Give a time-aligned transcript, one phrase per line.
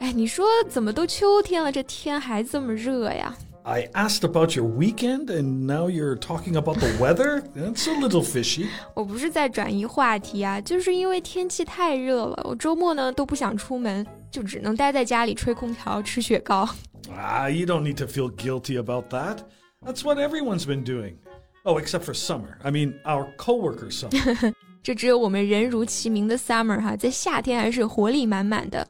[0.00, 3.36] 哎，你说怎么都秋天了，这天还这么热呀？
[3.62, 7.42] I asked about your weekend, and now you're talking about the weather.
[7.54, 8.68] That's a little fishy.
[8.94, 16.66] 我不是在转移话题啊，就是因为天气太热了，我周末呢都不想出门，就只能待在家里吹空调、吃雪糕。
[17.14, 19.40] Ah, you don't need to feel guilty about that.
[19.84, 21.16] That's what everyone's been doing.
[21.64, 22.56] Oh, except for summer.
[22.62, 24.54] I mean, our coworker summer.
[24.82, 28.88] 这只有我们人如其名的 summer 哈，在夏天还是活力满满的。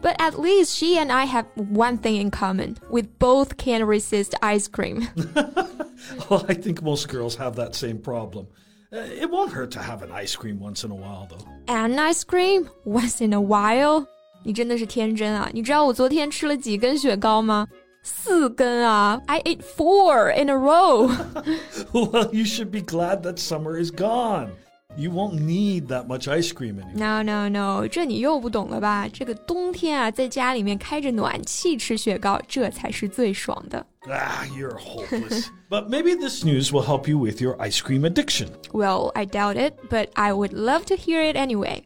[0.00, 2.78] but at least she and I have one thing in common.
[2.90, 5.08] We both can resist ice cream.
[6.28, 8.46] well, I think most girls have that same problem.
[8.92, 11.46] Uh, it won't hurt to have an ice cream once in a while, though.
[11.68, 14.06] An ice cream once in a while?
[14.44, 15.48] 你真的是天真啊！
[15.52, 17.68] 你知道我昨天吃了几根雪糕吗？
[18.02, 19.20] 四根啊！
[19.28, 21.06] I ate four in a row.
[21.92, 24.50] well, you should be glad that summer is gone.
[24.96, 26.92] You won't need that much ice cream anymore.
[26.94, 29.08] No, no, no，这你又不懂了吧？
[29.08, 33.86] 这个冬天啊，在家里面开着暖气吃雪糕，这才是最爽的。
[34.06, 35.46] Ah, you're hopeless.
[35.70, 38.48] but maybe this news will help you with your ice cream addiction.
[38.72, 41.84] Well, I doubt it, but I would love to hear it anyway.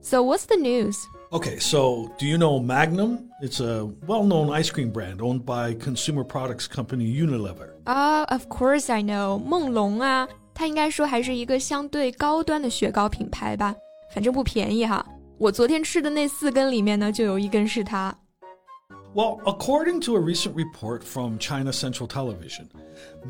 [0.00, 0.96] So, what's the news?
[1.32, 3.28] Okay, so do you know Magnum?
[3.42, 7.74] It's a well known ice cream brand owned by consumer products company Unilever.
[7.86, 9.38] Ah, uh, of course I know.
[9.38, 10.26] 梦龙啊。
[10.54, 13.74] 它应该说还是一个相对高端的雪糕品牌吧，
[14.14, 15.04] 反正不便宜哈。
[15.38, 18.14] 我昨天吃的那四根里面呢，就有一根是它。
[19.14, 22.68] Well, according to a recent report from China Central Television,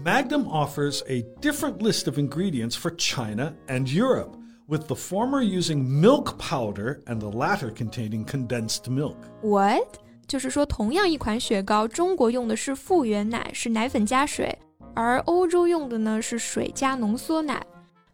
[0.05, 4.37] Magnum offers a different list of ingredients for China and Europe,
[4.69, 9.17] with the former using milk powder and the latter containing condensed milk.
[9.41, 10.01] What?
[10.27, 14.57] 就是说，同样一款雪糕，中国用的是复原奶，是奶粉加水。
[14.96, 17.64] 而欧洲用的呢是水加浓缩奶。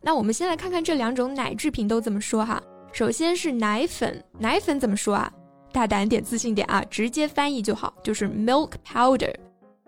[0.02, 2.62] 那我们先来看看这两种奶制品都怎么说哈。
[2.92, 5.32] 首先是奶粉，奶粉怎么说啊？
[5.72, 9.34] 大胆点，自信点啊，直接翻译就好，就是 milk powder。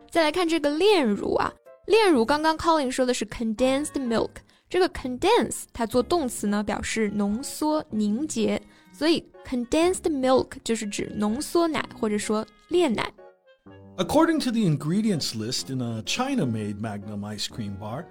[0.10, 1.52] 再来看这个炼乳啊，
[1.88, 4.30] 炼乳刚刚 Colin 说的是 condensed milk，
[4.70, 8.62] 这个 condense 它做动词呢表示浓缩凝结，
[8.94, 13.12] 所以 condensed milk 就是指浓缩奶或者说炼奶。
[13.97, 18.07] According to the ingredients list in a China made Magnum ice cream bar,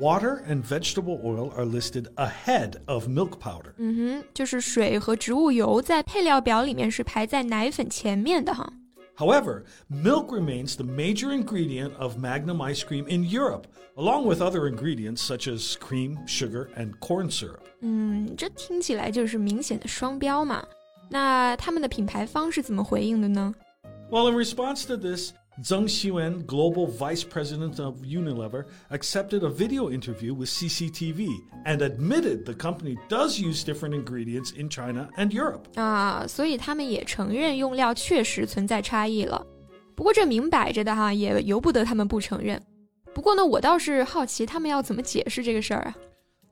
[0.00, 3.74] water and vegetable oil are listed ahead of milk powder.
[3.78, 8.72] 嗯哼，就是水和植物油在配料表里面是排在奶粉前面的哈。
[9.18, 13.64] However, milk remains the major ingredient of Magnum ice cream in Europe,
[13.96, 17.60] along with other ingredients such as cream, sugar, and corn syrup.
[17.80, 20.62] 嗯，这听起来就是明显的双标嘛。
[21.08, 23.54] 那他们的品牌方是怎么回应的呢
[24.10, 25.32] ？well, in response to this,
[25.62, 31.28] Zheng Xuan, global vice president of Unilever, accepted a video interview with CCTV
[31.64, 35.64] and admitted the company does use different ingredients in China and Europe.
[35.76, 39.46] 啊，所以他们也承认用料确实存在差异了。
[39.94, 42.62] 不过这明摆着的哈，也由不得他们不承认。
[43.14, 45.96] 不过呢，我倒是好奇他们要怎么解释这个事儿啊。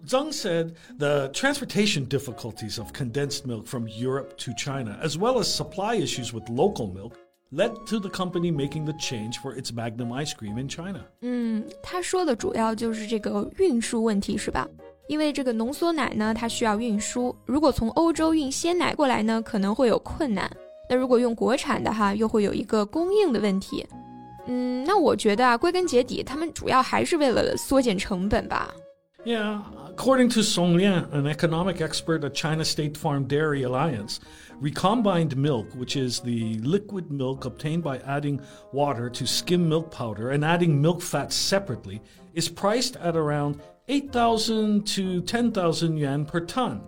[0.06, 5.44] Zhang said the transportation difficulties of condensed milk from Europe to China, as well as
[5.44, 7.12] supply issues with local milk,
[7.52, 11.00] led to the company making the change for its Magnum ice cream in China.
[11.20, 14.68] 嗯，他说的主要就是这个运输问题，是吧？
[15.06, 20.50] 因为这个浓缩奶呢，它需要运输，如果从欧洲运鲜奶过来呢，可能会有困难。
[20.88, 23.86] 那如果用国产的哈，又会有一个供应的问题。
[24.46, 28.74] 嗯，那我觉得啊，归根结底，他们主要还是为了缩减成本吧。
[29.24, 29.62] Yeah,
[29.99, 34.21] According to Song Liang, an economic expert at China State Farm Dairy Alliance,
[34.61, 38.39] recombined milk, which is the liquid milk obtained by adding
[38.71, 42.01] water to skim milk powder and adding milk fat separately,
[42.33, 43.59] is priced at around
[43.89, 46.81] 8,000 to 10,000 yuan per ton.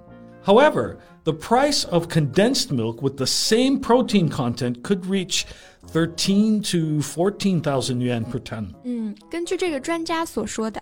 [0.43, 5.45] However, the price of condensed milk with the same protein content could reach
[5.87, 8.73] 13 to 14,000 yuan per ton.
[8.85, 10.81] Mm, 嗯，根据这个专家所说的。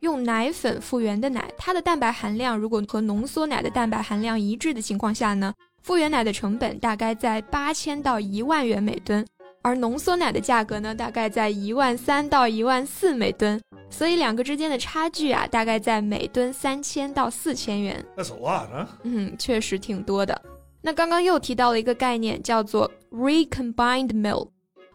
[0.00, 5.52] 用奶粉复原的奶，它的蛋白含量如果和浓缩奶的蛋白含量一致的情况下呢，
[5.82, 9.26] 复原奶的成本大概在八千到一万元每吨，
[9.62, 13.60] 而浓缩奶的价格呢，大概在一万三到一万四每吨。
[13.90, 18.02] 所以两个之间的差距啊，大概在每吨三千到四千元。
[18.16, 18.86] That's a lot, huh?
[19.02, 20.40] 嗯，确实挺多的。
[20.80, 24.48] 那刚刚又提到了一个概念，叫做 recombined milk。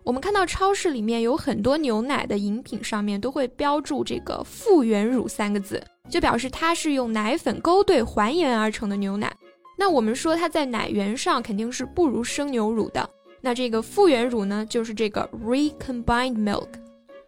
[0.05, 9.35] 我们看到超市里面有很多牛奶的饮品上面都会标注这个复原乳三个字，就表示它是用奶粉勾兑还原而成的牛奶。
[9.75, 13.09] 那我们说它在奶源上肯定是不如生牛乳的。
[13.41, 16.67] 那这个复原乳呢，就是这个 recombined milk。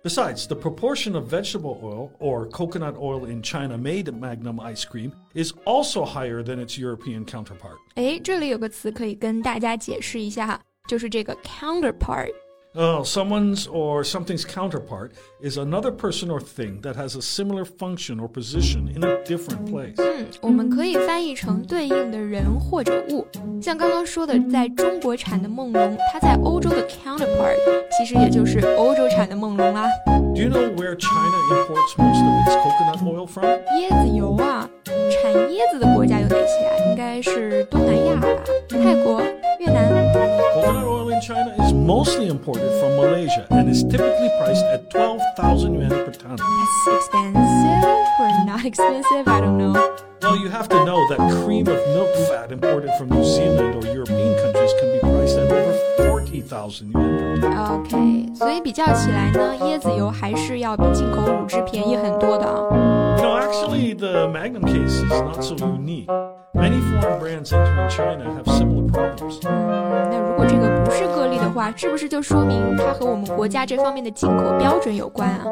[0.03, 5.11] Besides, the proportion of vegetable oil or coconut oil in China made Magnum ice cream
[5.33, 7.77] is also higher than its European counterpart.
[7.95, 12.31] 哎，这里有个词可以跟大家解释一下哈，就是这个 counterpart。
[12.76, 15.12] Oh, someone's or something's counterpart
[15.42, 19.70] is another person or thing that has a similar function or position in a different
[19.70, 19.94] place.
[19.98, 23.26] 嗯，我们可以翻译成对应的人或者物。
[23.60, 27.58] 像刚刚说的，在中国产的梦龙，它在欧洲的 counterpart
[27.90, 29.86] 其实也就是欧洲产的梦龙啦。
[30.06, 33.44] Do you know where China imports most of its coconut oil from?
[33.76, 36.88] 椰子油啊，产椰子的国家有哪些啊？
[36.88, 38.28] 应该是东南亚吧，
[38.70, 39.20] 泰国、
[39.60, 40.05] 越南。
[40.66, 45.74] Coconut oil in China is mostly imported from Malaysia and is typically priced at 12,000
[45.74, 46.36] yuan per ton.
[46.36, 47.84] That's expensive
[48.18, 49.28] or not expensive?
[49.28, 49.72] I don't know.
[50.20, 53.86] Well, you have to know that cream of milk fat imported from New Zealand or
[53.92, 55.74] European countries can be priced at over
[56.08, 57.84] 40,000 yuan per ton.
[57.84, 63.16] OK，所以比较起来呢，椰子油还是要比进口乳汁便宜很多的啊。
[63.18, 66.08] You know, actually, the Magnum case is not so unique.
[66.56, 69.40] Many foreign brands entering China have similar problems.
[69.44, 75.44] 嗯，那如果这个不是个例的话，是不是就说明它和我们国家这方面的进口标准有关啊？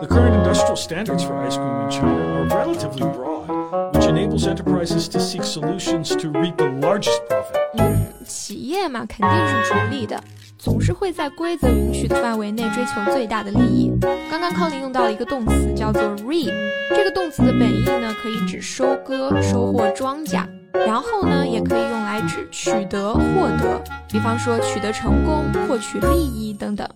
[0.00, 5.08] The current industrial standards for ice cream in China are relatively broad, which enables enterprises
[5.10, 7.58] to seek solutions to reap the largest profit.
[7.78, 10.18] 嗯，企业嘛，肯定是逐利的，
[10.63, 13.91] 总是会在规则允许的范围内追求最大的利益。
[14.31, 16.53] 刚刚康林用到了一个动词，叫做 reap。
[16.89, 26.87] 这个动词的本意呢，可以指收割、收获庄稼，然后呢，也可以用来指取得、获得，比方说取得成功、获取利益等等。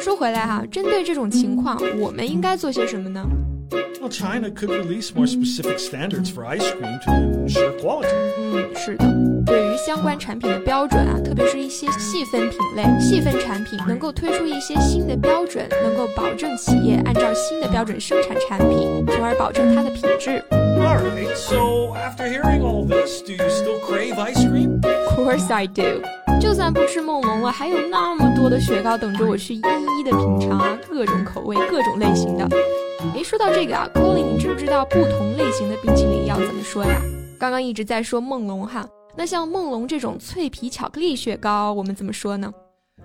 [0.00, 3.22] 说回来哈，针对这种情况，我们应该做些什么呢
[4.00, 7.10] ？Well, China could release more specific standards for ice cream to
[7.44, 8.23] ensure quality.
[9.84, 20.42] 相关产品的标准啊，特别是一些细分品类、细分产品，能够推出一些新的标准，能够保证企业按照新的标准生产产品，从而保证它的品质。
[20.50, 24.80] All right, so after hearing all this, do you still crave ice cream?
[24.82, 26.00] Of course I do。
[26.40, 32.48] 就算不吃梦龙了，还有那么多的雪糕等着我去一一的品尝啊，各种口味、各种类型的。
[33.14, 37.02] 诶，说到这个啊，Colin，你知不知道不同类型的冰淇淋要怎么说呀？
[37.38, 42.53] 刚刚一直在说梦龙哈，那像梦龙这种脆皮巧克力雪糕，我们怎么说呢？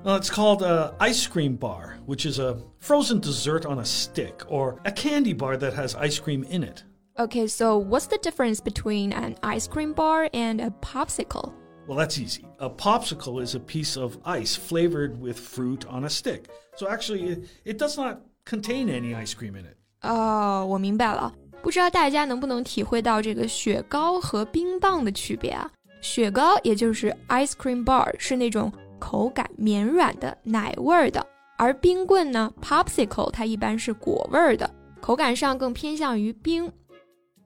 [0.05, 4.45] Well, it's called a ice cream bar, which is a frozen dessert on a stick,
[4.49, 6.83] or a candy bar that has ice cream in it.
[7.17, 11.53] Okay, so what's the difference between an ice cream bar and a popsicle?
[11.87, 12.45] Well, that's easy.
[12.59, 16.51] A popsicle is a piece of ice flavored with fruit on a stick.
[16.77, 19.77] So actually, it, it does not contain any ice cream in it.
[20.03, 21.33] 哦，我明白了。
[21.63, 25.71] 不知道大家能不能体会到这个雪糕和冰棒的区别啊？
[26.01, 31.27] 雪糕也就是 ice cream bar 是那种口感绵软的奶味儿的，
[31.57, 36.71] 而冰棍呢 popsicle 它一般是果味儿的，口感上更偏向于冰。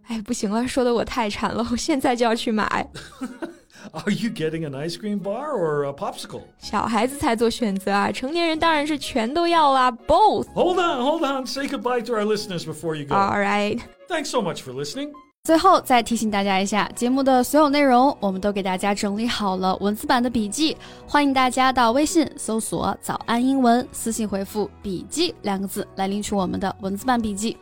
[0.06, 2.90] 哎，不行了，说的我太馋了，我现在就要去买。
[3.92, 6.42] Are you getting an ice cream bar or a popsicle?
[6.58, 10.46] 小孩子才做选择啊，成年人当然是全都要啦，both。
[10.54, 11.46] Hold on, hold on.
[11.46, 13.14] Say goodbye to our listeners before you go.
[13.14, 13.78] All right。
[14.08, 15.12] Thanks so much for listening.
[15.45, 27.57] 最后再提醒大家一下，节目的所有内容我们都给大家整理好了文字版的笔记，欢迎大家到微信搜索“早安英文”，私信回复“笔记”两个字来领取我们的文字版笔记。